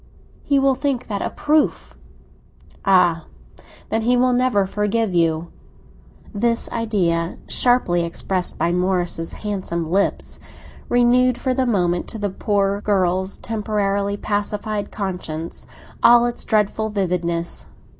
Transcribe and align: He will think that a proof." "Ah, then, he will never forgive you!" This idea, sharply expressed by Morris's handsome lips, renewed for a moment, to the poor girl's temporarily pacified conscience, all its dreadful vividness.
He 0.41 0.57
will 0.57 0.73
think 0.73 1.05
that 1.09 1.21
a 1.21 1.29
proof." 1.29 1.95
"Ah, 2.85 3.27
then, 3.91 4.01
he 4.01 4.17
will 4.17 4.33
never 4.33 4.65
forgive 4.65 5.13
you!" 5.13 5.51
This 6.33 6.67
idea, 6.71 7.37
sharply 7.47 8.03
expressed 8.03 8.57
by 8.57 8.71
Morris's 8.73 9.31
handsome 9.33 9.91
lips, 9.91 10.39
renewed 10.89 11.37
for 11.37 11.51
a 11.51 11.67
moment, 11.67 12.07
to 12.07 12.17
the 12.17 12.31
poor 12.31 12.81
girl's 12.81 13.37
temporarily 13.37 14.17
pacified 14.17 14.89
conscience, 14.89 15.67
all 16.01 16.25
its 16.25 16.45
dreadful 16.45 16.89
vividness. 16.89 17.67